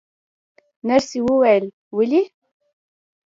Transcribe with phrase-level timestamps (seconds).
[0.87, 1.65] نرسې وویل:
[1.95, 2.21] ولې؟